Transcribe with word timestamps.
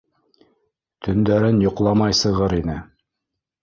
Төндәрен 1.09 1.63
йоҡламай 1.69 2.19
сығыр 2.25 2.61
ине. 2.65 2.83